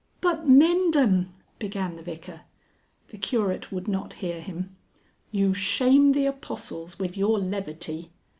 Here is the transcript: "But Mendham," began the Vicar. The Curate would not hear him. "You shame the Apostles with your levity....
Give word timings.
"But 0.19 0.49
Mendham," 0.49 1.27
began 1.59 1.95
the 1.95 2.01
Vicar. 2.01 2.41
The 3.09 3.19
Curate 3.19 3.71
would 3.71 3.87
not 3.87 4.13
hear 4.13 4.41
him. 4.41 4.75
"You 5.29 5.53
shame 5.53 6.13
the 6.13 6.25
Apostles 6.25 6.97
with 6.97 7.15
your 7.15 7.37
levity.... 7.37 8.09